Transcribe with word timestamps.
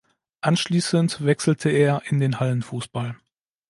Anschließend 0.41 1.23
wechselte 1.25 1.69
er 1.69 2.01
in 2.07 2.19
den 2.19 2.39
Hallenfußball. 2.39 3.17